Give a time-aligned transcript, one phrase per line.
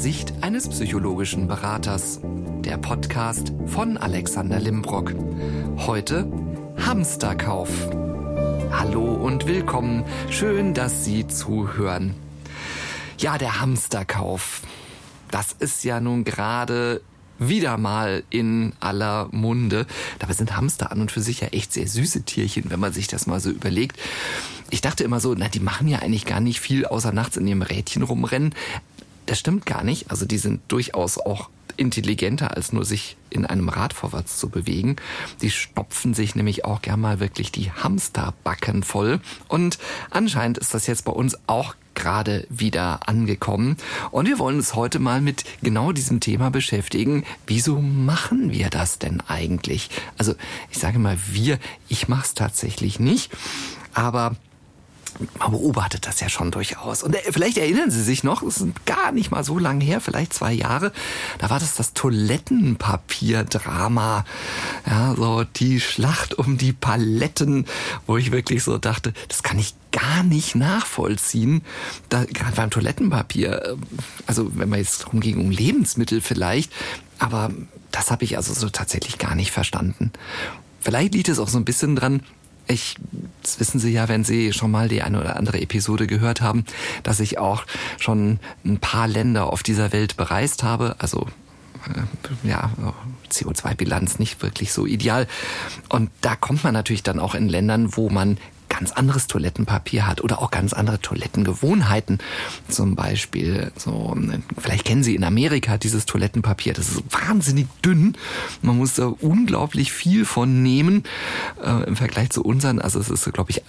[0.00, 2.20] Sicht eines psychologischen Beraters.
[2.64, 5.14] Der Podcast von Alexander Limbrock.
[5.76, 6.26] Heute
[6.78, 7.68] Hamsterkauf.
[8.72, 10.06] Hallo und willkommen.
[10.30, 12.14] Schön, dass Sie zuhören.
[13.18, 14.62] Ja, der Hamsterkauf.
[15.30, 17.02] Das ist ja nun gerade
[17.38, 19.86] wieder mal in aller Munde.
[20.18, 23.06] Dabei sind Hamster an und für sich ja echt sehr süße Tierchen, wenn man sich
[23.06, 23.98] das mal so überlegt.
[24.70, 27.46] Ich dachte immer so, na, die machen ja eigentlich gar nicht viel, außer nachts in
[27.46, 28.54] ihrem Rädchen rumrennen.
[29.30, 30.10] Das stimmt gar nicht.
[30.10, 34.96] Also die sind durchaus auch intelligenter, als nur sich in einem Rad vorwärts zu bewegen.
[35.40, 39.20] Die stopfen sich nämlich auch gern mal wirklich die Hamsterbacken voll.
[39.46, 39.78] Und
[40.10, 43.76] anscheinend ist das jetzt bei uns auch gerade wieder angekommen.
[44.10, 47.24] Und wir wollen uns heute mal mit genau diesem Thema beschäftigen.
[47.46, 49.90] Wieso machen wir das denn eigentlich?
[50.18, 50.34] Also
[50.72, 53.30] ich sage mal wir, ich mache es tatsächlich nicht.
[53.94, 54.34] Aber
[55.38, 57.02] man beobachtet das ja schon durchaus.
[57.02, 60.00] Und äh, vielleicht erinnern Sie sich noch, es ist gar nicht mal so lange her,
[60.00, 60.92] vielleicht zwei Jahre,
[61.38, 64.24] da war das das Toilettenpapierdrama.
[64.86, 67.66] Ja, so die Schlacht um die Paletten,
[68.06, 71.62] wo ich wirklich so dachte, das kann ich gar nicht nachvollziehen.
[72.08, 73.76] Da, gerade beim Toilettenpapier, äh,
[74.26, 76.72] also wenn man jetzt darum ging, um Lebensmittel vielleicht,
[77.18, 77.50] aber
[77.90, 80.12] das habe ich also so tatsächlich gar nicht verstanden.
[80.80, 82.22] Vielleicht liegt es auch so ein bisschen dran,
[82.66, 82.96] ich,
[83.42, 86.64] das wissen Sie ja, wenn Sie schon mal die eine oder andere Episode gehört haben,
[87.02, 87.64] dass ich auch
[87.98, 90.96] schon ein paar Länder auf dieser Welt bereist habe.
[90.98, 91.26] Also
[91.86, 92.70] äh, ja,
[93.30, 95.26] CO2-Bilanz nicht wirklich so ideal.
[95.88, 98.38] Und da kommt man natürlich dann auch in Ländern, wo man
[98.80, 102.18] ganz anderes Toilettenpapier hat oder auch ganz andere Toilettengewohnheiten.
[102.68, 104.16] Zum Beispiel, so,
[104.56, 106.72] vielleicht kennen Sie in Amerika dieses Toilettenpapier.
[106.72, 108.16] Das ist wahnsinnig dünn.
[108.62, 111.04] Man muss da unglaublich viel von nehmen
[111.62, 112.80] äh, im Vergleich zu unseren.
[112.80, 113.62] Also es ist, glaube ich,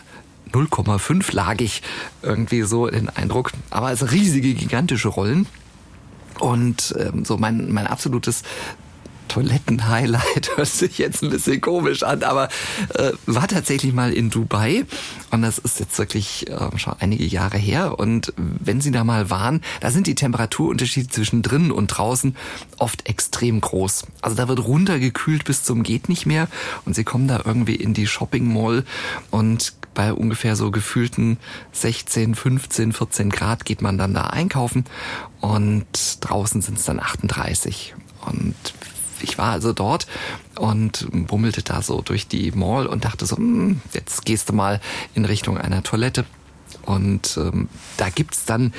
[0.54, 1.82] 0,5 lagig
[2.22, 3.52] irgendwie so den Eindruck.
[3.70, 5.46] Aber es riesige, gigantische Rollen.
[6.40, 8.44] Und ähm, so mein, mein absolutes
[9.32, 12.50] Toiletten-Highlight hört sich jetzt ein bisschen komisch an, aber
[12.96, 14.84] äh, war tatsächlich mal in Dubai
[15.30, 17.98] und das ist jetzt wirklich äh, schon einige Jahre her.
[17.98, 22.36] Und wenn Sie da mal waren, da sind die Temperaturunterschiede zwischen drinnen und draußen
[22.78, 24.06] oft extrem groß.
[24.22, 26.50] Also da wird runtergekühlt bis zum geht nicht mehr
[26.84, 28.84] und Sie kommen da irgendwie in die Shopping Mall
[29.30, 31.38] und bei ungefähr so gefühlten
[31.72, 34.84] 16, 15, 14 Grad geht man dann da einkaufen
[35.40, 35.86] und
[36.20, 37.96] draußen sind es dann 38.
[38.26, 38.56] Und
[39.24, 40.08] ich war also dort
[40.56, 44.82] und bummelte da so durch die Mall und dachte so, hm, jetzt gehst du mal
[45.14, 46.26] in Richtung einer Toilette.
[46.84, 48.74] Und ähm, da gibt's dann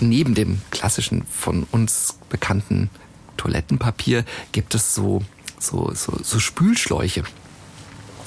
[0.00, 2.88] neben dem klassischen von uns bekannten
[3.36, 5.22] Toilettenpapier, gibt es so,
[5.58, 7.24] so, so, so Spülschläuche.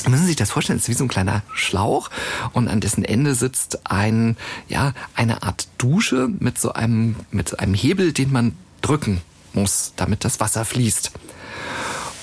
[0.07, 2.11] Müssen Sie sich das vorstellen, es ist wie so ein kleiner Schlauch
[2.53, 4.37] und an dessen Ende sitzt ein,
[4.67, 9.21] ja, eine Art Dusche mit so einem, mit einem Hebel, den man drücken
[9.55, 11.11] muss, damit das Wasser fließt.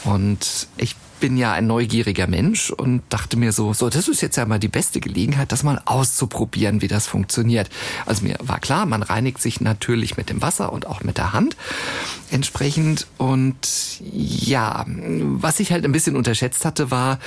[0.04, 4.36] Und ich bin ja ein neugieriger Mensch und dachte mir so, so, das ist jetzt
[4.36, 7.70] ja mal die beste Gelegenheit, das mal auszuprobieren, wie das funktioniert.
[8.06, 11.32] Also mir war klar, man reinigt sich natürlich mit dem Wasser und auch mit der
[11.32, 11.56] Hand
[12.32, 13.06] entsprechend.
[13.18, 17.20] Und ja, was ich halt ein bisschen unterschätzt hatte, war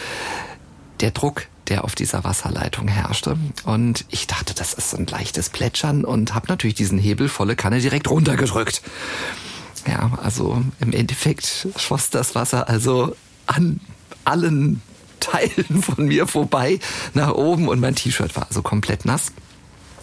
[0.99, 3.37] der Druck, der auf dieser Wasserleitung herrschte.
[3.63, 7.79] Und ich dachte, das ist ein leichtes Plätschern und habe natürlich diesen Hebel volle Kanne
[7.79, 8.81] direkt runtergedrückt.
[9.87, 13.15] Ja, also im Endeffekt schoss das Wasser also
[13.45, 13.79] an
[14.23, 14.81] allen
[15.19, 16.79] Teilen von mir vorbei
[17.13, 19.31] nach oben und mein T-Shirt war also komplett nass.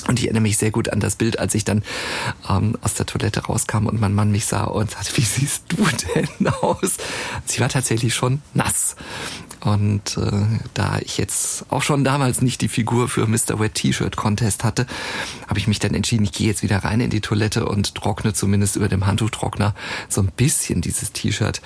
[0.08, 1.82] Und ich erinnere mich sehr gut an das Bild, als ich dann
[2.48, 5.86] ähm, aus der Toilette rauskam und mein Mann mich sah und sagte, wie siehst du
[6.14, 6.96] denn aus?
[7.46, 8.96] Sie war tatsächlich schon nass.
[9.64, 13.60] Und äh, da ich jetzt auch schon damals nicht die Figur für Mr.
[13.60, 14.86] Wet T-Shirt Contest hatte,
[15.46, 18.32] habe ich mich dann entschieden, ich gehe jetzt wieder rein in die Toilette und trockne
[18.32, 19.74] zumindest über dem Handtuchtrockner
[20.08, 21.62] so ein bisschen dieses T-Shirt.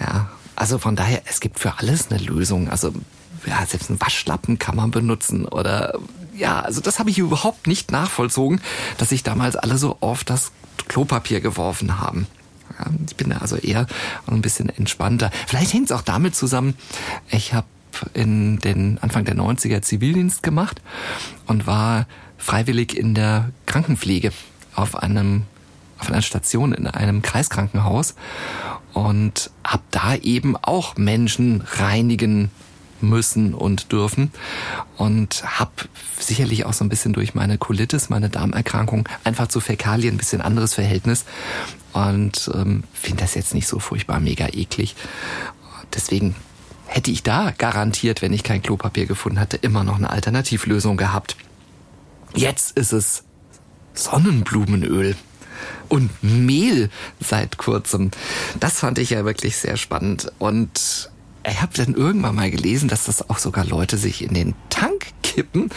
[0.00, 2.68] Ja, also von daher, es gibt für alles eine Lösung.
[2.68, 2.92] Also
[3.44, 5.98] ja, selbst einen Waschlappen kann man benutzen oder
[6.34, 8.60] ja, also das habe ich überhaupt nicht nachvollzogen,
[8.98, 10.52] dass sich damals alle so auf das
[10.88, 12.26] Klopapier geworfen haben.
[13.06, 13.86] Ich bin da also eher
[14.26, 15.30] ein bisschen entspannter.
[15.46, 16.74] Vielleicht hängt es auch damit zusammen,
[17.30, 17.66] ich habe
[18.14, 20.80] in den Anfang der 90er Zivildienst gemacht
[21.46, 22.06] und war
[22.38, 24.32] freiwillig in der Krankenpflege
[24.74, 25.44] auf einem
[25.98, 28.16] auf einer Station in einem Kreiskrankenhaus
[28.92, 32.50] und habe da eben auch Menschen reinigen
[33.02, 34.32] müssen und dürfen
[34.96, 35.72] und habe
[36.18, 40.40] sicherlich auch so ein bisschen durch meine Colitis, meine Darmerkrankung einfach zu Fäkalien ein bisschen
[40.40, 41.24] anderes Verhältnis
[41.92, 44.94] und ähm, finde das jetzt nicht so furchtbar mega eklig.
[45.94, 46.34] Deswegen
[46.86, 51.36] hätte ich da garantiert, wenn ich kein Klopapier gefunden hatte, immer noch eine Alternativlösung gehabt.
[52.34, 53.24] Jetzt ist es
[53.94, 55.16] Sonnenblumenöl
[55.88, 56.90] und Mehl
[57.20, 58.10] seit kurzem.
[58.58, 60.32] Das fand ich ja wirklich sehr spannend.
[60.38, 61.10] Und
[61.48, 65.06] ich habe dann irgendwann mal gelesen, dass das auch sogar Leute sich in den Tank
[65.22, 65.70] kippen,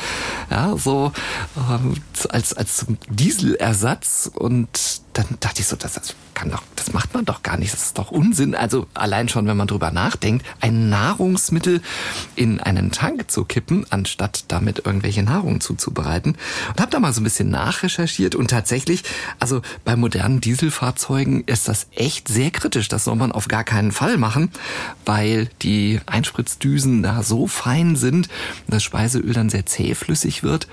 [0.50, 1.12] ja, so
[1.58, 1.96] ähm,
[2.30, 7.24] als als Dieselersatz und dann dachte ich so, das, das kann doch, das macht man
[7.24, 8.54] doch gar nicht, das ist doch Unsinn.
[8.54, 11.82] Also allein schon, wenn man drüber nachdenkt, ein Nahrungsmittel
[12.36, 16.36] in einen Tank zu kippen, anstatt damit irgendwelche Nahrung zuzubereiten.
[16.70, 19.04] Und habe da mal so ein bisschen nachrecherchiert und tatsächlich,
[19.40, 22.90] also bei modernen Dieselfahrzeugen ist das echt sehr kritisch.
[22.90, 24.52] Das soll man auf gar keinen Fall machen,
[25.06, 28.28] weil die Einspritzdüsen da so fein sind,
[28.68, 30.68] das Speiseöl dann sehr zähflüssig wird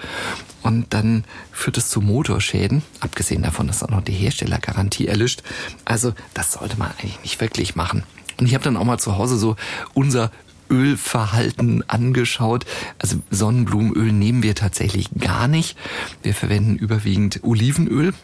[0.62, 5.42] und dann führt es zu Motorschäden, abgesehen davon, dass auch noch die Herstellergarantie erlischt.
[5.84, 8.04] Also das sollte man eigentlich nicht wirklich machen.
[8.38, 9.56] Und ich habe dann auch mal zu Hause so
[9.94, 10.30] unser
[10.70, 12.64] Ölverhalten angeschaut.
[12.98, 15.76] Also Sonnenblumenöl nehmen wir tatsächlich gar nicht.
[16.22, 18.14] Wir verwenden überwiegend Olivenöl,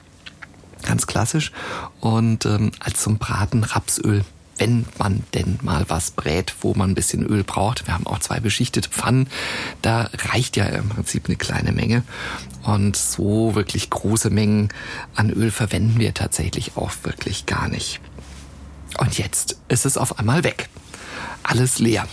[0.82, 1.52] ganz klassisch,
[2.00, 4.24] und ähm, als zum Braten Rapsöl
[4.58, 7.86] wenn man denn mal was brät, wo man ein bisschen Öl braucht.
[7.86, 9.28] Wir haben auch zwei beschichtete Pfannen.
[9.82, 12.02] Da reicht ja im Prinzip eine kleine Menge.
[12.62, 14.68] Und so wirklich große Mengen
[15.14, 18.00] an Öl verwenden wir tatsächlich auch wirklich gar nicht.
[18.98, 20.68] Und jetzt ist es auf einmal weg.
[21.44, 22.06] Alles leer.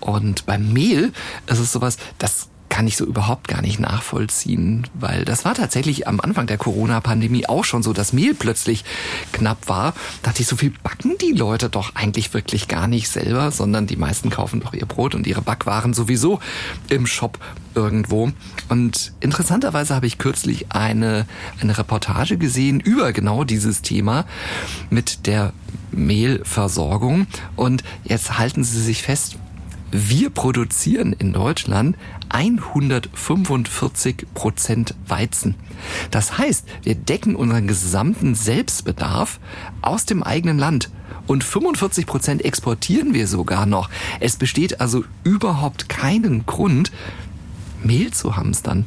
[0.00, 1.12] Und beim Mehl
[1.46, 2.49] ist es sowas, das
[2.80, 7.44] kann ich so überhaupt gar nicht nachvollziehen, weil das war tatsächlich am Anfang der Corona-Pandemie
[7.44, 8.86] auch schon so, dass Mehl plötzlich
[9.32, 9.92] knapp war.
[10.22, 13.86] Da dachte ich, so viel backen die Leute doch eigentlich wirklich gar nicht selber, sondern
[13.86, 16.40] die meisten kaufen doch ihr Brot und ihre Backwaren sowieso
[16.88, 17.38] im Shop
[17.74, 18.32] irgendwo.
[18.70, 21.26] Und interessanterweise habe ich kürzlich eine,
[21.60, 24.24] eine Reportage gesehen über genau dieses Thema
[24.88, 25.52] mit der
[25.92, 27.26] Mehlversorgung.
[27.56, 29.36] Und jetzt halten Sie sich fest,
[29.92, 31.96] wir produzieren in Deutschland
[32.30, 35.54] 145 Prozent Weizen.
[36.10, 39.40] Das heißt, wir decken unseren gesamten Selbstbedarf
[39.82, 40.90] aus dem eigenen Land.
[41.26, 43.90] Und 45 Prozent exportieren wir sogar noch.
[44.18, 46.90] Es besteht also überhaupt keinen Grund,
[47.82, 48.86] Mehl zu hamstern.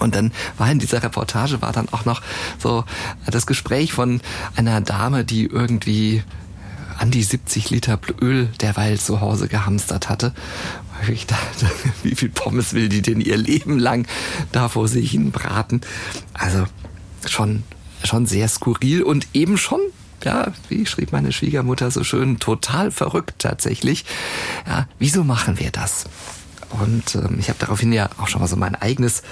[0.00, 2.22] Und dann war in dieser Reportage war dann auch noch
[2.58, 2.84] so
[3.30, 4.20] das Gespräch von
[4.54, 6.22] einer Dame, die irgendwie
[6.98, 10.32] an die 70 Liter Öl derweil zu Hause gehamstert hatte.
[11.08, 11.70] Ich dachte,
[12.02, 14.06] wie viel Pommes will die denn ihr Leben lang
[14.52, 15.80] da vor sich hin braten?
[16.34, 16.64] Also
[17.26, 17.64] schon,
[18.04, 19.80] schon sehr skurril und eben schon
[20.24, 24.04] ja, wie schrieb meine Schwiegermutter so schön, total verrückt tatsächlich.
[24.66, 26.04] Ja, wieso machen wir das?
[26.70, 29.22] Und ähm, ich habe daraufhin ja auch schon mal so mein eigenes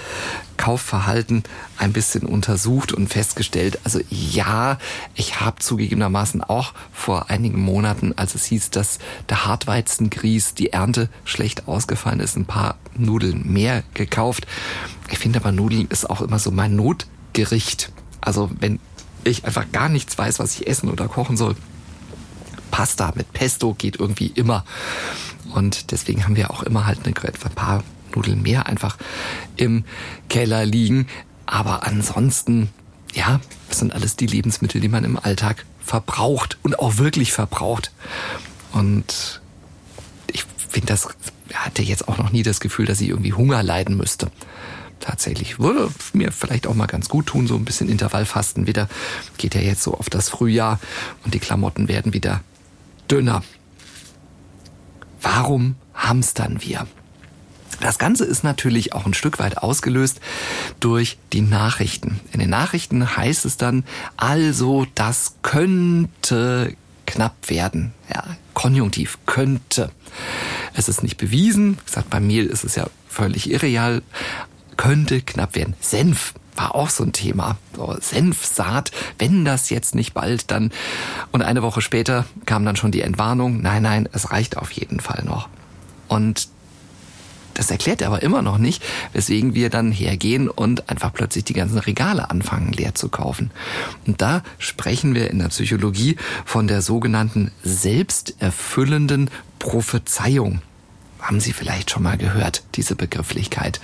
[0.56, 1.42] Kaufverhalten
[1.78, 4.78] ein bisschen untersucht und festgestellt, also ja,
[5.14, 8.98] ich habe zugegebenermaßen auch vor einigen Monaten, als es hieß, dass
[9.28, 14.46] der Hartweizengrieß die Ernte schlecht ausgefallen ist, ein paar Nudeln mehr gekauft.
[15.10, 17.90] Ich finde aber Nudeln ist auch immer so mein Notgericht.
[18.20, 18.78] Also wenn
[19.24, 21.56] ich einfach gar nichts weiß, was ich essen oder kochen soll,
[22.70, 24.64] Pasta mit Pesto geht irgendwie immer.
[25.54, 27.84] Und deswegen haben wir auch immer halt eine, ein paar
[28.14, 28.96] Nudeln mehr einfach
[29.56, 29.84] im
[30.28, 31.06] Keller liegen.
[31.46, 32.70] Aber ansonsten,
[33.14, 37.92] ja, das sind alles die Lebensmittel, die man im Alltag verbraucht und auch wirklich verbraucht.
[38.72, 39.40] Und
[40.32, 41.08] ich finde das,
[41.52, 44.32] hatte jetzt auch noch nie das Gefühl, dass ich irgendwie Hunger leiden müsste.
[44.98, 48.88] Tatsächlich würde mir vielleicht auch mal ganz gut tun, so ein bisschen Intervallfasten wieder.
[49.38, 50.80] Geht ja jetzt so auf das Frühjahr
[51.24, 52.40] und die Klamotten werden wieder
[53.08, 53.44] dünner.
[55.24, 56.86] Warum hamstern wir?
[57.80, 60.20] Das Ganze ist natürlich auch ein Stück weit ausgelöst
[60.80, 62.20] durch die Nachrichten.
[62.32, 63.84] In den Nachrichten heißt es dann,
[64.16, 66.76] also das könnte
[67.06, 67.92] knapp werden.
[68.12, 69.90] Ja, Konjunktiv könnte.
[70.74, 71.78] Es ist nicht bewiesen.
[71.78, 74.02] Wie gesagt, beim Mehl ist es ja völlig irreal.
[74.76, 75.74] Könnte knapp werden.
[75.80, 77.56] Senf war auch so ein Thema.
[77.76, 80.70] So, Senfsaat, wenn das jetzt nicht bald, dann.
[81.32, 83.60] Und eine Woche später kam dann schon die Entwarnung.
[83.62, 85.48] Nein, nein, es reicht auf jeden Fall noch.
[86.08, 86.48] Und
[87.54, 88.82] das erklärt aber immer noch nicht,
[89.12, 93.52] weswegen wir dann hergehen und einfach plötzlich die ganzen Regale anfangen leer zu kaufen.
[94.06, 99.30] Und da sprechen wir in der Psychologie von der sogenannten selbsterfüllenden
[99.60, 100.62] Prophezeiung
[101.24, 103.80] haben Sie vielleicht schon mal gehört, diese Begrifflichkeit.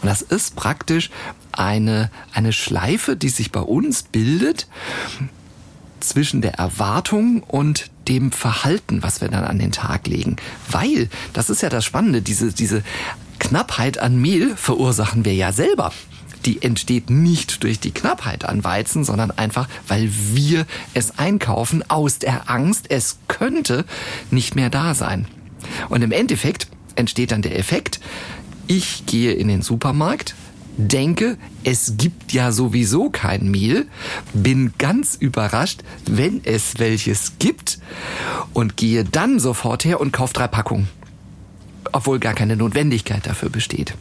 [0.00, 1.10] Und das ist praktisch
[1.52, 4.68] eine, eine Schleife, die sich bei uns bildet
[5.98, 10.36] zwischen der Erwartung und dem Verhalten, was wir dann an den Tag legen.
[10.70, 12.84] Weil, das ist ja das Spannende, diese, diese
[13.40, 15.92] Knappheit an Mehl verursachen wir ja selber
[16.44, 22.18] die entsteht nicht durch die Knappheit an Weizen, sondern einfach, weil wir es einkaufen aus
[22.18, 23.86] der Angst, es könnte
[24.30, 25.26] nicht mehr da sein.
[25.88, 28.00] Und im Endeffekt entsteht dann der Effekt,
[28.66, 30.34] ich gehe in den Supermarkt,
[30.76, 33.86] denke, es gibt ja sowieso kein Mehl,
[34.32, 37.78] bin ganz überrascht, wenn es welches gibt
[38.52, 40.88] und gehe dann sofort her und kaufe drei Packungen,
[41.92, 43.94] obwohl gar keine Notwendigkeit dafür besteht.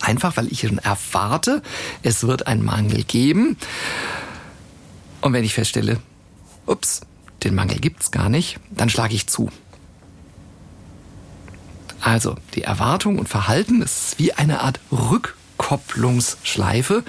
[0.00, 1.62] Einfach weil ich schon erwarte,
[2.02, 3.56] es wird einen Mangel geben.
[5.20, 5.98] Und wenn ich feststelle,
[6.66, 7.02] ups,
[7.44, 9.50] den Mangel gibt's gar nicht, dann schlage ich zu.
[12.02, 17.04] Also die Erwartung und Verhalten ist wie eine Art Rückkopplungsschleife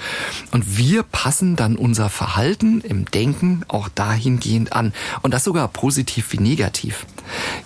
[0.52, 6.32] und wir passen dann unser Verhalten im Denken auch dahingehend an und das sogar positiv
[6.32, 7.08] wie negativ.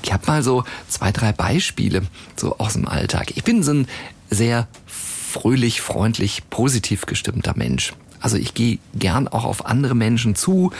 [0.04, 2.04] Ich habe mal so zwei, drei Beispiele
[2.38, 3.34] so aus dem Alltag.
[3.36, 3.88] Ich bin so ein
[4.30, 7.92] sehr fröhlich, freundlich, positiv gestimmter Mensch.
[8.20, 10.72] Also ich gehe gern auch auf andere Menschen zu,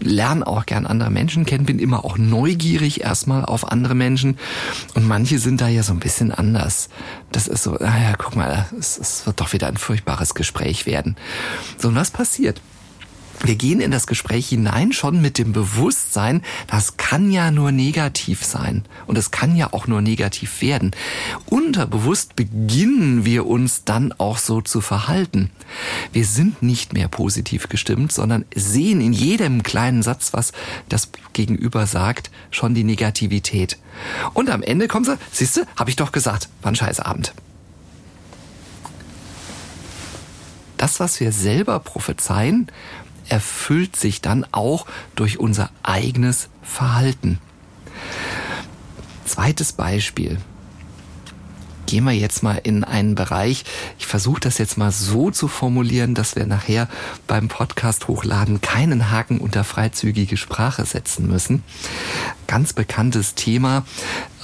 [0.00, 4.38] lerne auch gern andere Menschen kennen, bin immer auch neugierig erstmal auf andere Menschen.
[4.94, 6.88] Und manche sind da ja so ein bisschen anders.
[7.32, 10.86] Das ist so, naja, ah guck mal, es, es wird doch wieder ein furchtbares Gespräch
[10.86, 11.16] werden.
[11.78, 12.60] So, und was passiert?
[13.42, 18.44] Wir gehen in das Gespräch hinein schon mit dem Bewusstsein, das kann ja nur negativ
[18.44, 20.92] sein und es kann ja auch nur negativ werden.
[21.46, 25.50] Unterbewusst beginnen wir uns dann auch so zu verhalten.
[26.12, 30.52] Wir sind nicht mehr positiv gestimmt, sondern sehen in jedem kleinen Satz, was
[30.88, 33.78] das Gegenüber sagt, schon die Negativität.
[34.34, 37.32] Und am Ende kommen sie, siehste, habe ich doch gesagt, war ein scheiß Abend.
[40.76, 42.70] Das, was wir selber prophezeien,
[43.28, 47.38] erfüllt sich dann auch durch unser eigenes Verhalten.
[49.24, 50.38] Zweites Beispiel.
[51.86, 53.64] Gehen wir jetzt mal in einen Bereich.
[53.98, 56.88] Ich versuche das jetzt mal so zu formulieren, dass wir nachher
[57.28, 61.62] beim Podcast hochladen keinen Haken unter freizügige Sprache setzen müssen.
[62.48, 63.84] Ganz bekanntes Thema.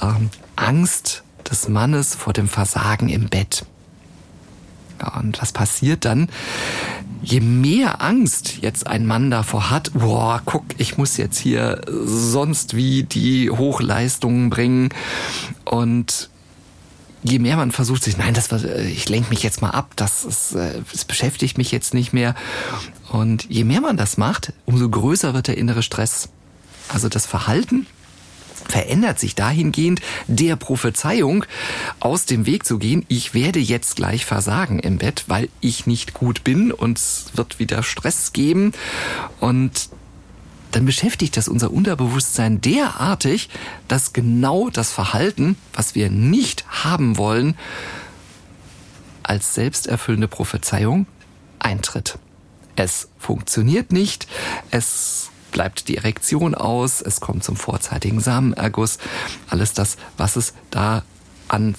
[0.01, 3.65] Ähm, Angst des Mannes vor dem Versagen im Bett.
[5.03, 6.29] Ja, und was passiert dann?
[7.25, 12.75] je mehr Angst jetzt ein Mann davor hat, boah, guck, ich muss jetzt hier sonst
[12.75, 14.89] wie die Hochleistungen bringen
[15.63, 16.29] und
[17.23, 20.25] je mehr man versucht sich, nein, das war, ich lenke mich jetzt mal ab, das,
[20.25, 22.35] ist, das beschäftigt mich jetzt nicht mehr.
[23.09, 26.27] Und je mehr man das macht, umso größer wird der innere Stress.
[26.89, 27.87] Also das Verhalten
[28.67, 31.45] verändert sich dahingehend, der Prophezeiung
[31.99, 36.13] aus dem Weg zu gehen, ich werde jetzt gleich versagen im Bett, weil ich nicht
[36.13, 38.71] gut bin und es wird wieder Stress geben
[39.39, 39.89] und
[40.71, 43.49] dann beschäftigt das unser Unterbewusstsein derartig,
[43.87, 47.55] dass genau das Verhalten, was wir nicht haben wollen,
[49.21, 51.05] als selbsterfüllende Prophezeiung
[51.59, 52.17] eintritt.
[52.75, 54.27] Es funktioniert nicht,
[54.71, 58.97] es bleibt die Erektion aus, es kommt zum vorzeitigen Samenerguss,
[59.49, 61.03] alles das, was es da
[61.47, 61.75] an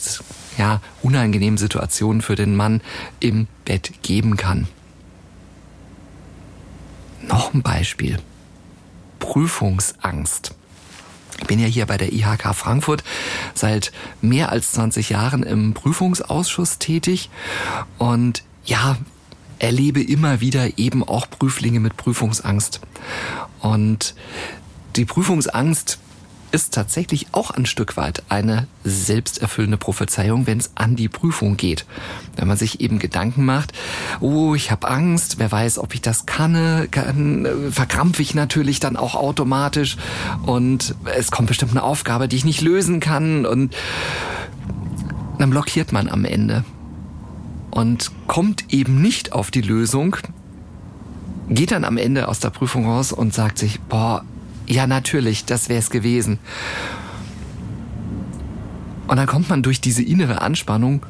[0.57, 2.81] ja, unangenehmen Situationen für den Mann
[3.21, 4.69] im Bett geben kann.
[7.23, 8.19] Noch ein Beispiel.
[9.19, 10.55] Prüfungsangst.
[11.41, 13.03] Ich bin ja hier bei der IHK Frankfurt
[13.55, 17.31] seit mehr als 20 Jahren im Prüfungsausschuss tätig
[17.99, 18.97] und ja,
[19.65, 22.81] erlebe immer wieder eben auch Prüflinge mit Prüfungsangst.
[23.61, 24.15] Und
[24.97, 25.99] die Prüfungsangst
[26.53, 31.87] ist tatsächlich auch ein Stück weit eine selbsterfüllende Prophezeiung, wenn es an die Prüfung geht.
[32.37, 33.73] Wenn man sich eben Gedanken macht,
[34.21, 38.97] oh, ich habe Angst, wer weiß, ob ich das kann, kann verkrampfe ich natürlich dann
[38.97, 39.97] auch automatisch
[40.45, 43.75] und es kommt bestimmt eine Aufgabe, die ich nicht lösen kann und
[45.39, 46.65] dann blockiert man am Ende
[47.75, 50.17] und kommt eben nicht auf die Lösung,
[51.49, 54.25] geht dann am Ende aus der Prüfung raus und sagt sich, boah,
[54.69, 56.39] ja natürlich, das wäre es gewesen.
[59.09, 61.05] Und dann kommt man durch diese innere Anspannung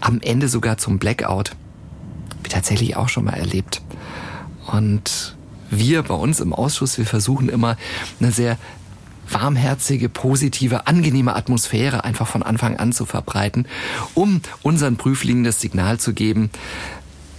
[0.00, 1.52] am Ende sogar zum Blackout.
[2.42, 3.80] Wie tatsächlich auch schon mal erlebt.
[4.66, 5.36] Und
[5.70, 7.76] wir bei uns im Ausschuss, wir versuchen immer
[8.18, 8.58] eine sehr
[9.34, 13.66] warmherzige, positive, angenehme Atmosphäre einfach von Anfang an zu verbreiten,
[14.14, 16.50] um unseren Prüflingen das Signal zu geben,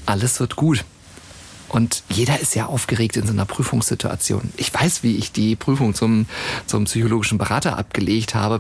[0.06, 0.86] alles wird gut.
[1.70, 4.54] Und jeder ist ja aufgeregt in so einer Prüfungssituation.
[4.58, 6.28] Ich weiß, wie ich die Prüfung zum,
[6.68, 8.60] zum psychologischen Berater abgelegt habe.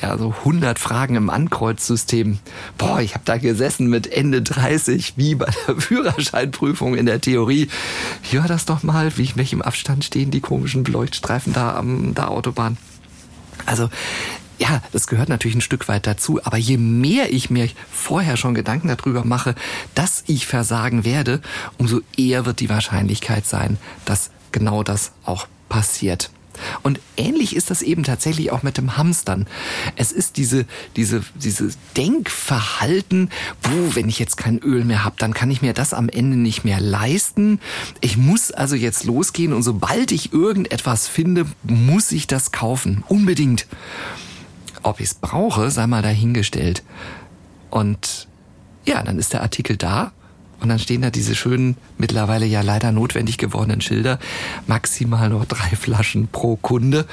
[0.00, 2.38] Ja, so 100 Fragen im Ankreuzsystem.
[2.76, 7.68] Boah, ich habe da gesessen mit Ende 30, wie bei der Führerscheinprüfung in der Theorie.
[8.30, 12.30] Hör das doch mal, wie in welchem Abstand stehen die komischen Leuchtstreifen da am der
[12.30, 12.76] Autobahn.
[13.66, 13.90] Also
[14.58, 18.54] ja, das gehört natürlich ein Stück weit dazu, aber je mehr ich mir vorher schon
[18.54, 19.54] Gedanken darüber mache,
[19.94, 21.40] dass ich versagen werde,
[21.76, 26.30] umso eher wird die Wahrscheinlichkeit sein, dass genau das auch passiert.
[26.82, 29.46] Und ähnlich ist das eben tatsächlich auch mit dem Hamstern.
[29.96, 33.30] Es ist diese, diese, dieses Denkverhalten,
[33.62, 36.36] wo, wenn ich jetzt kein Öl mehr habe, dann kann ich mir das am Ende
[36.36, 37.60] nicht mehr leisten.
[38.00, 43.04] Ich muss also jetzt losgehen und sobald ich irgendetwas finde, muss ich das kaufen.
[43.08, 43.66] Unbedingt.
[44.82, 46.82] Ob ich es brauche, sei mal dahingestellt.
[47.70, 48.28] Und
[48.84, 50.12] ja, dann ist der Artikel da
[50.60, 54.18] und dann stehen da diese schönen, mittlerweile ja leider notwendig gewordenen Schilder.
[54.66, 57.06] Maximal nur drei Flaschen pro Kunde.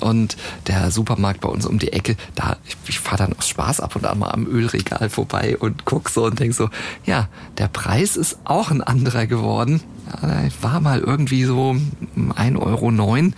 [0.00, 0.36] Und
[0.66, 3.96] der Supermarkt bei uns um die Ecke, da, ich, ich fahre dann aus Spaß ab
[3.96, 6.70] und an mal am Ölregal vorbei und guck so und denk so,
[7.04, 9.82] ja, der Preis ist auch ein anderer geworden.
[10.22, 11.76] Ja, war mal irgendwie so
[12.16, 13.32] 1,09 Euro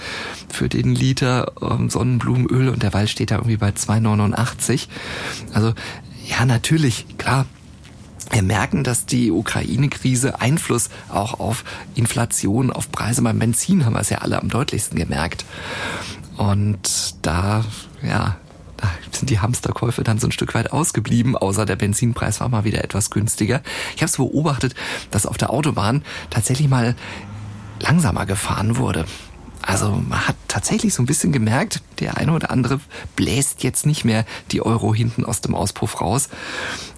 [0.48, 4.88] für den Liter ähm, Sonnenblumenöl und derweil steht da irgendwie bei 2,89.
[5.54, 5.72] Also,
[6.26, 7.46] ja, natürlich, klar,
[8.30, 14.00] wir merken, dass die Ukraine-Krise Einfluss auch auf Inflation, auf Preise beim Benzin haben wir
[14.00, 15.44] es ja alle am deutlichsten gemerkt.
[16.36, 17.64] Und da,
[18.02, 18.36] ja,
[18.76, 22.64] da sind die Hamsterkäufe dann so ein Stück weit ausgeblieben, außer der Benzinpreis war mal
[22.64, 23.62] wieder etwas günstiger.
[23.96, 24.74] Ich habe es beobachtet,
[25.10, 26.94] dass auf der Autobahn tatsächlich mal
[27.80, 29.04] langsamer gefahren wurde.
[29.68, 32.80] Also man hat tatsächlich so ein bisschen gemerkt, der eine oder andere
[33.16, 36.30] bläst jetzt nicht mehr die Euro hinten aus dem Auspuff raus.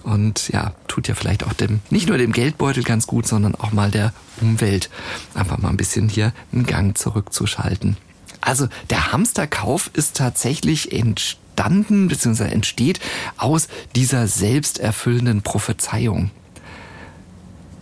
[0.04, 3.72] Und ja, tut ja vielleicht auch dem, nicht nur dem Geldbeutel ganz gut, sondern auch
[3.72, 4.88] mal der Umwelt
[5.34, 7.96] einfach mal ein bisschen hier einen Gang zurückzuschalten.
[8.40, 12.44] Also der Hamsterkauf ist tatsächlich entstanden bzw.
[12.44, 13.00] entsteht
[13.36, 16.30] aus dieser selbsterfüllenden Prophezeiung.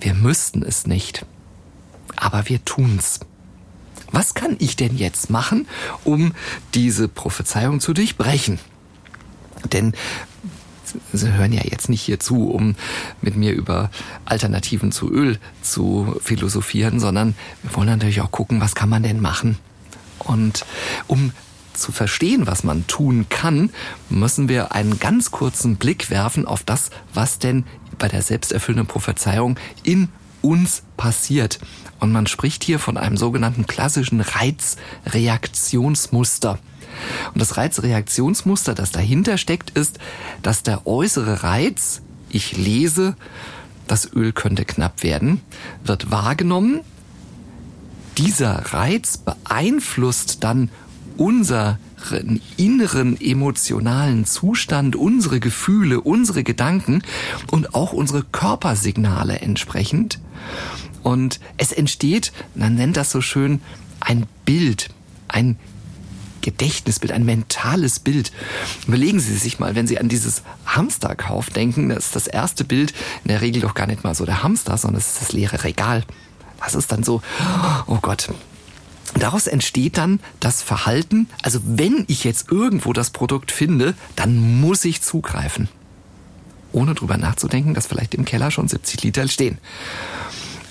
[0.00, 1.26] Wir müssten es nicht,
[2.16, 3.20] aber wir tun's.
[4.10, 5.66] Was kann ich denn jetzt machen,
[6.04, 6.32] um
[6.74, 8.58] diese Prophezeiung zu durchbrechen?
[9.72, 9.92] Denn
[11.12, 12.74] Sie hören ja jetzt nicht hier zu, um
[13.20, 13.90] mit mir über
[14.24, 19.20] Alternativen zu Öl zu philosophieren, sondern wir wollen natürlich auch gucken, was kann man denn
[19.20, 19.58] machen?
[20.18, 20.64] Und
[21.06, 21.32] um
[21.74, 23.70] zu verstehen, was man tun kann,
[24.08, 27.64] müssen wir einen ganz kurzen Blick werfen auf das, was denn
[27.98, 30.08] bei der selbsterfüllenden Prophezeiung in
[30.42, 31.60] uns passiert.
[32.00, 36.58] Und man spricht hier von einem sogenannten klassischen Reizreaktionsmuster.
[37.32, 39.98] Und das Reizreaktionsmuster, das dahinter steckt, ist,
[40.42, 43.16] dass der äußere Reiz, ich lese,
[43.86, 45.40] das Öl könnte knapp werden,
[45.84, 46.80] wird wahrgenommen.
[48.16, 50.70] Dieser Reiz beeinflusst dann
[51.16, 51.78] unseren
[52.56, 57.02] inneren emotionalen Zustand, unsere Gefühle, unsere Gedanken
[57.50, 60.20] und auch unsere Körpersignale entsprechend.
[61.02, 63.60] Und es entsteht, man nennt das so schön,
[64.00, 64.90] ein Bild,
[65.28, 65.58] ein
[66.40, 68.32] Gedächtnisbild, ein mentales Bild.
[68.86, 72.94] Überlegen Sie sich mal, wenn Sie an dieses Hamsterkauf denken, das ist das erste Bild
[73.24, 75.64] in der Regel doch gar nicht mal so der Hamster, sondern es ist das leere
[75.64, 76.04] Regal.
[76.60, 77.22] Das ist dann so,
[77.86, 78.30] oh Gott.
[79.14, 84.84] Daraus entsteht dann das Verhalten, also wenn ich jetzt irgendwo das Produkt finde, dann muss
[84.84, 85.68] ich zugreifen.
[86.72, 89.58] Ohne drüber nachzudenken, dass vielleicht im Keller schon 70 Liter stehen.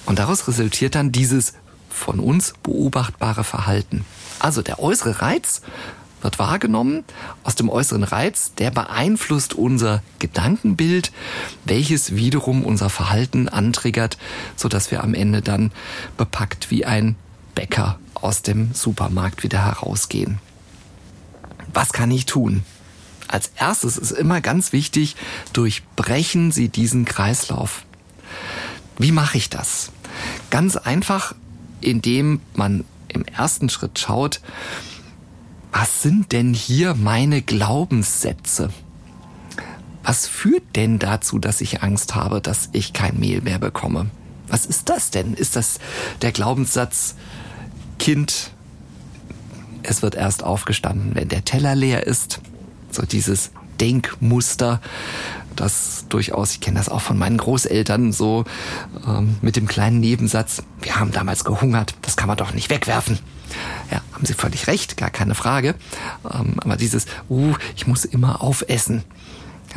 [0.06, 1.54] Und daraus resultiert dann dieses
[1.90, 4.06] von uns beobachtbare Verhalten.
[4.40, 5.62] Also der äußere Reiz
[6.22, 7.04] wird wahrgenommen.
[7.44, 11.12] Aus dem äußeren Reiz, der beeinflusst unser Gedankenbild,
[11.66, 14.18] welches wiederum unser Verhalten antriggert,
[14.56, 15.72] sodass wir am Ende dann
[16.18, 17.16] bepackt wie ein
[17.56, 20.40] Bäcker aus dem Supermarkt wieder herausgehen.
[21.74, 22.64] Was kann ich tun?
[23.28, 25.16] Als erstes ist immer ganz wichtig,
[25.54, 27.84] durchbrechen Sie diesen Kreislauf.
[28.98, 29.92] Wie mache ich das?
[30.50, 31.36] Ganz einfach,
[31.82, 34.42] indem man im ersten Schritt schaut,
[35.72, 38.70] was sind denn hier meine Glaubenssätze?
[40.04, 44.08] Was führt denn dazu, dass ich Angst habe, dass ich kein Mehl mehr bekomme?
[44.48, 45.34] Was ist das denn?
[45.34, 45.80] Ist das
[46.22, 47.16] der Glaubenssatz,
[48.00, 48.52] Kind,
[49.84, 52.40] es wird erst aufgestanden, wenn der Teller leer ist?
[52.91, 54.82] So dieses Denkmuster,
[55.56, 58.45] das durchaus, ich kenne das auch von meinen Großeltern, so
[59.08, 63.19] ähm, mit dem kleinen Nebensatz, wir haben damals gehungert, das kann man doch nicht wegwerfen.
[63.91, 65.76] Ja, haben Sie völlig recht, gar keine Frage.
[66.30, 69.04] Ähm, aber dieses, uh, ich muss immer aufessen.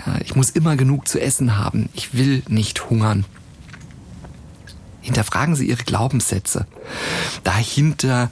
[0.06, 1.88] Ja, ich muss immer genug zu essen haben.
[1.94, 3.24] Ich will nicht hungern.
[5.00, 6.66] Hinterfragen Sie Ihre Glaubenssätze.
[7.44, 8.30] Dahinter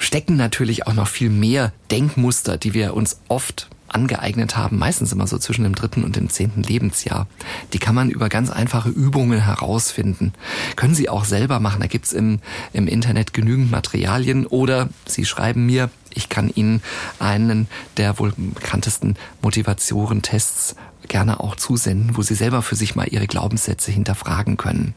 [0.00, 5.26] stecken natürlich auch noch viel mehr Denkmuster, die wir uns oft angeeignet haben, meistens immer
[5.26, 7.26] so zwischen dem dritten und dem zehnten Lebensjahr.
[7.72, 10.32] Die kann man über ganz einfache Übungen herausfinden.
[10.76, 11.80] Können Sie auch selber machen.
[11.80, 12.40] Da gibt's im,
[12.72, 16.82] im Internet genügend Materialien oder Sie schreiben mir, ich kann Ihnen
[17.18, 20.76] einen der wohl bekanntesten Motivationstests
[21.08, 24.94] gerne auch zusenden, wo Sie selber für sich mal Ihre Glaubenssätze hinterfragen können.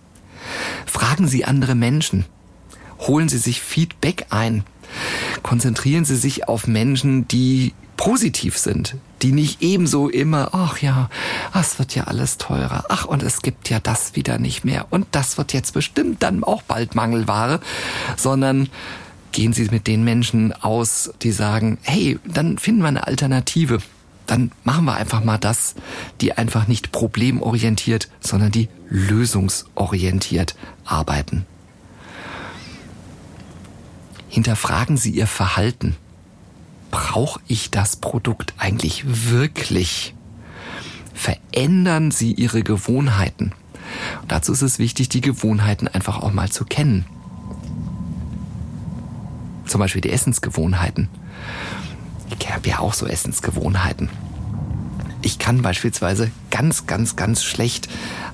[0.85, 2.25] Fragen Sie andere Menschen.
[2.99, 4.63] Holen Sie sich Feedback ein.
[5.41, 11.09] Konzentrieren Sie sich auf Menschen, die positiv sind, die nicht ebenso immer, ach ja,
[11.53, 15.07] es wird ja alles teurer, ach und es gibt ja das wieder nicht mehr und
[15.11, 17.59] das wird jetzt bestimmt dann auch bald Mangelware,
[18.17, 18.69] sondern
[19.31, 23.79] gehen Sie mit den Menschen aus, die sagen, hey, dann finden wir eine Alternative.
[24.25, 25.75] Dann machen wir einfach mal das,
[26.21, 31.45] die einfach nicht problemorientiert, sondern die lösungsorientiert arbeiten.
[34.33, 35.95] Hinterfragen Sie Ihr Verhalten
[36.89, 40.15] brauche ich das Produkt eigentlich wirklich?
[41.13, 43.53] Verändern Sie Ihre Gewohnheiten.
[44.23, 47.05] Und dazu ist es wichtig, die Gewohnheiten einfach auch mal zu kennen.
[49.67, 51.09] Zum Beispiel die Essensgewohnheiten.
[52.39, 54.09] Ich habe ja auch so Essensgewohnheiten.
[55.21, 57.87] Ich kann beispielsweise ganz, ganz, ganz schlecht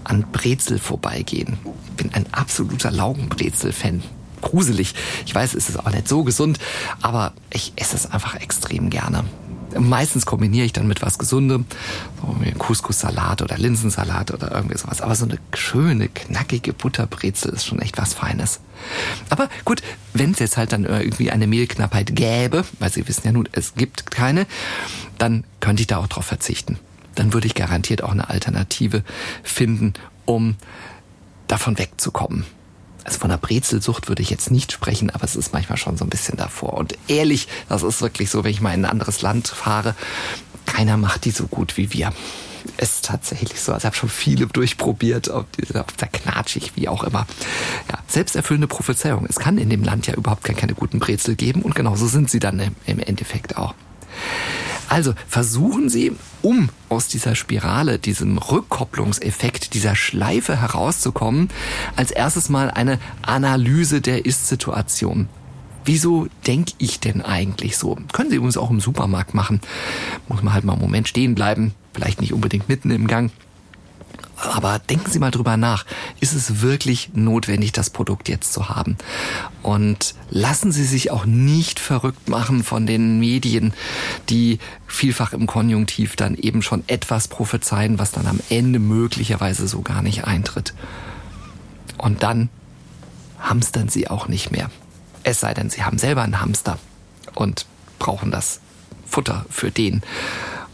[0.06, 1.58] an Brezel vorbeigehen.
[1.98, 4.02] Bin ein absoluter Laugenbrezel-Fan
[4.42, 4.94] gruselig.
[5.26, 6.60] Ich weiß, es ist auch nicht so gesund,
[7.02, 9.24] aber ich esse es einfach extrem gerne.
[9.78, 11.66] Meistens kombiniere ich dann mit was Gesundem,
[12.22, 15.02] so wie Couscous-Salat oder Linsensalat oder irgendwie sowas.
[15.02, 18.62] Aber so eine schöne, knackige Butterbrezel ist schon echt was Feines.
[19.30, 23.32] Aber gut, wenn es jetzt halt dann irgendwie eine Mehlknappheit gäbe, weil Sie wissen ja
[23.32, 24.48] nun, es gibt keine,
[25.20, 26.80] dann könnte ich da auch drauf verzichten.
[27.14, 29.04] Dann würde ich garantiert auch eine Alternative
[29.44, 29.94] finden,
[30.26, 30.56] um
[31.48, 32.46] davon wegzukommen
[33.10, 36.06] also von der Brezelsucht würde ich jetzt nicht sprechen, aber es ist manchmal schon so
[36.06, 36.76] ein bisschen davor.
[36.76, 39.96] Und ehrlich, das ist wirklich so, wenn ich mal in ein anderes Land fahre,
[40.68, 42.14] keiner macht die so gut wie wir.
[42.78, 43.72] Ist tatsächlich so.
[43.72, 47.26] Also ich habe schon viele durchprobiert, ob, die, ob da knatschig, wie auch immer.
[47.92, 49.26] Ja, selbsterfüllende Prophezeiung.
[49.28, 52.30] Es kann in dem Land ja überhaupt gar keine guten Brezel geben und genauso sind
[52.30, 53.74] sie dann im Endeffekt auch.
[54.90, 61.50] Also versuchen Sie, um aus dieser Spirale, diesem Rückkopplungseffekt, dieser Schleife herauszukommen,
[61.96, 65.30] als erstes mal eine Analyse der Ist-Situation.
[65.86, 67.98] Wieso denke ich denn eigentlich so?
[68.12, 69.62] Können Sie übrigens auch im Supermarkt machen.
[70.28, 73.32] Muss man halt mal einen Moment stehen bleiben, vielleicht nicht unbedingt mitten im Gang.
[74.42, 75.86] Aber denken Sie mal drüber nach.
[76.20, 78.98] Ist es wirklich notwendig, das Produkt jetzt zu haben?
[79.64, 83.74] Und lassen Sie sich auch nicht verrückt machen von den Medien,
[84.30, 89.82] die vielfach im Konjunktiv dann eben schon etwas prophezeien, was dann am Ende möglicherweise so
[89.82, 90.74] gar nicht eintritt.
[91.98, 92.50] Und dann
[93.40, 94.72] hamstern Sie auch nicht mehr.
[95.24, 96.80] Es sei denn, Sie haben selber einen Hamster
[97.36, 97.66] und
[98.00, 98.62] brauchen das
[99.06, 100.02] Futter für den.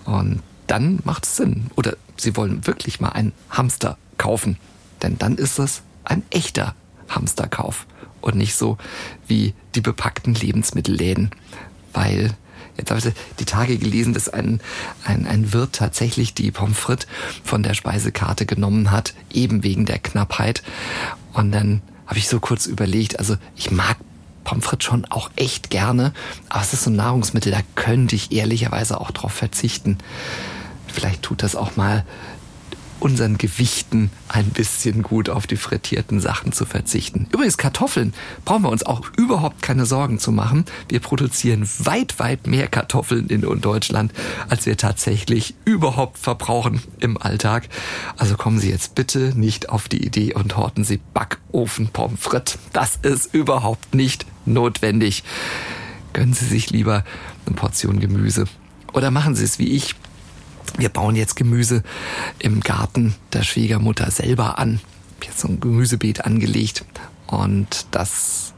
[0.06, 1.67] Und dann macht es Sinn.
[1.75, 4.58] Oder Sie wollen wirklich mal einen Hamster kaufen.
[5.01, 6.75] Denn dann ist es ein echter
[7.10, 7.86] Hamsterkauf
[8.21, 8.78] und nicht so
[9.28, 11.32] wie die bepackten Lebensmittelläden.
[11.93, 12.32] Weil,
[12.78, 14.62] jetzt habe ich die Tage gelesen, dass ein,
[15.04, 17.08] ein, ein Wirt tatsächlich die Pommes frites
[17.43, 20.63] von der Speisekarte genommen hat, eben wegen der Knappheit.
[21.34, 23.97] Und dann habe ich so kurz überlegt, also ich mag
[24.43, 26.13] Pommes frites schon auch echt gerne,
[26.49, 29.97] aber es ist so ein Nahrungsmittel, da könnte ich ehrlicherweise auch drauf verzichten.
[30.95, 32.05] Vielleicht tut das auch mal
[33.01, 37.27] unseren Gewichten ein bisschen gut auf die frittierten Sachen zu verzichten.
[37.34, 38.13] Übrigens Kartoffeln
[38.45, 40.63] brauchen wir uns auch überhaupt keine Sorgen zu machen.
[40.88, 44.13] Wir produzieren weit, weit mehr Kartoffeln in Deutschland,
[44.47, 47.67] als wir tatsächlich überhaupt verbrauchen im Alltag.
[48.15, 52.58] Also kommen Sie jetzt bitte nicht auf die Idee und horten Sie Backofen Pommes frites.
[52.71, 55.25] Das ist überhaupt nicht notwendig.
[56.13, 57.03] Gönnen Sie sich lieber
[57.45, 58.45] eine Portion Gemüse.
[58.93, 59.95] Oder machen Sie es wie ich
[60.77, 61.83] wir bauen jetzt Gemüse
[62.39, 64.79] im Garten der Schwiegermutter selber an.
[65.23, 66.85] Jetzt so ein Gemüsebeet angelegt
[67.27, 68.53] und das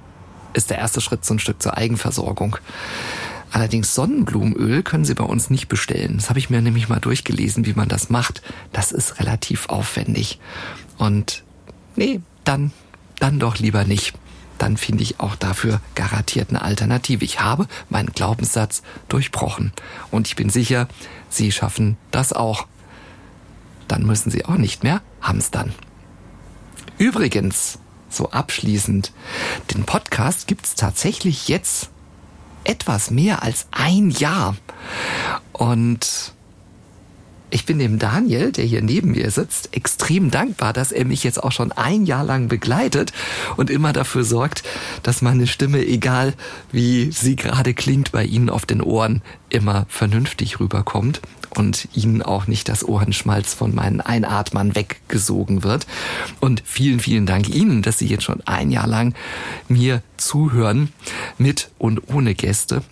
[0.54, 2.58] ist der erste Schritt so ein Stück zur Eigenversorgung.
[3.52, 6.18] Allerdings Sonnenblumenöl können Sie bei uns nicht bestellen.
[6.18, 8.42] Das habe ich mir nämlich mal durchgelesen, wie man das macht.
[8.74, 10.40] Das ist relativ aufwendig.
[10.98, 11.44] Und
[11.96, 12.72] nee, dann,
[13.20, 14.14] dann doch lieber nicht
[14.58, 17.24] dann finde ich auch dafür garantiert eine Alternative.
[17.24, 19.72] Ich habe meinen Glaubenssatz durchbrochen
[20.12, 20.88] und ich bin sicher,
[21.30, 22.68] Sie schaffen das auch.
[23.88, 25.74] Dann müssen Sie auch nicht mehr hamstern.
[26.98, 29.12] Übrigens, so abschließend,
[29.74, 31.90] den Podcast gibt's tatsächlich jetzt
[32.64, 34.56] etwas mehr als ein Jahr.
[35.54, 36.34] Und
[37.50, 41.42] ich bin dem Daniel, der hier neben mir sitzt, extrem dankbar, dass er mich jetzt
[41.42, 43.14] auch schon ein Jahr lang begleitet
[43.56, 44.64] und immer dafür sorgt,
[45.04, 46.34] dass meine Stimme, egal
[46.72, 51.22] wie sie gerade klingt, bei Ihnen auf den Ohren immer vernünftig rüberkommt
[51.58, 55.88] und Ihnen auch nicht das Ohrenschmalz von meinen Einatmern weggesogen wird.
[56.40, 59.16] Und vielen, vielen Dank Ihnen, dass Sie jetzt schon ein Jahr lang
[59.68, 60.90] mir zuhören,
[61.40, 62.84] mit und ohne Gäste.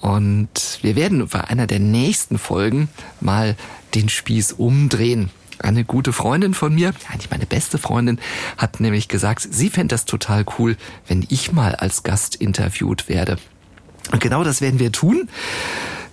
[0.00, 2.88] Und wir werden bei einer der nächsten Folgen
[3.20, 3.56] mal
[3.94, 5.30] den Spieß umdrehen.
[5.60, 8.18] Eine gute Freundin von mir, eigentlich meine beste Freundin,
[8.56, 10.76] hat nämlich gesagt, sie fände das total cool,
[11.06, 13.38] wenn ich mal als Gast interviewt werde.
[14.10, 15.28] Und genau das werden wir tun.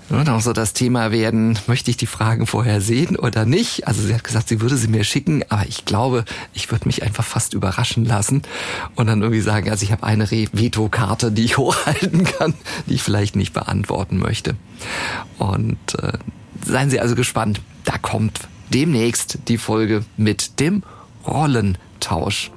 [0.09, 3.87] Und auch so das Thema werden, möchte ich die Fragen vorher sehen oder nicht?
[3.87, 7.01] Also sie hat gesagt, sie würde sie mir schicken, aber ich glaube, ich würde mich
[7.01, 8.43] einfach fast überraschen lassen
[8.95, 12.53] und dann irgendwie sagen, also ich habe eine Veto-Karte, die ich hochhalten kann,
[12.85, 14.55] die ich vielleicht nicht beantworten möchte.
[15.39, 16.13] Und äh,
[16.63, 18.41] seien Sie also gespannt, da kommt
[18.73, 20.83] demnächst die Folge mit dem
[21.27, 22.51] Rollentausch.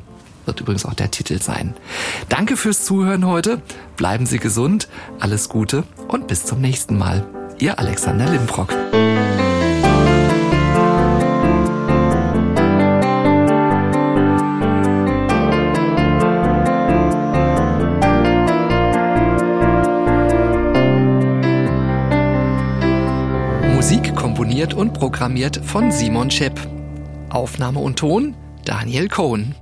[0.44, 1.74] Wird übrigens auch der Titel sein.
[2.28, 3.62] Danke fürs Zuhören heute.
[3.96, 7.37] Bleiben Sie gesund, alles Gute und bis zum nächsten Mal.
[7.60, 8.72] Ihr Alexander Limbrock.
[23.74, 26.60] Musik komponiert und programmiert von Simon Schepp.
[27.30, 29.56] Aufnahme und Ton Daniel Cohn.